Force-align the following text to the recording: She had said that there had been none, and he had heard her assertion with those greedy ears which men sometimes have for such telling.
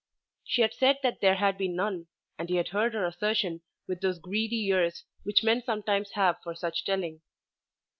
She 0.43 0.63
had 0.63 0.73
said 0.73 0.97
that 1.03 1.21
there 1.21 1.35
had 1.35 1.59
been 1.59 1.75
none, 1.75 2.07
and 2.39 2.49
he 2.49 2.55
had 2.55 2.69
heard 2.69 2.95
her 2.95 3.05
assertion 3.05 3.61
with 3.87 4.01
those 4.01 4.17
greedy 4.17 4.65
ears 4.69 5.03
which 5.21 5.43
men 5.43 5.61
sometimes 5.61 6.13
have 6.13 6.41
for 6.41 6.55
such 6.55 6.83
telling. 6.85 7.21